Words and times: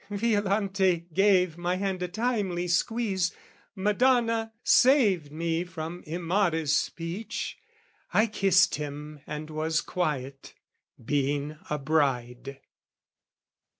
Violante 0.09 1.05
gave 1.13 1.59
my 1.59 1.75
hand 1.75 2.01
a 2.01 2.07
timely 2.07 2.67
squeeze, 2.67 3.35
Madonna 3.75 4.51
saved 4.63 5.31
me 5.31 5.63
from 5.63 6.01
immodest 6.07 6.75
speech, 6.79 7.59
I 8.11 8.25
kissed 8.25 8.73
him 8.81 9.21
and 9.27 9.51
was 9.51 9.79
quiet, 9.79 10.55
being 11.05 11.59
a 11.69 11.77
bride. 11.77 12.61